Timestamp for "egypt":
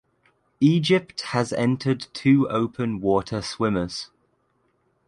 0.61-1.21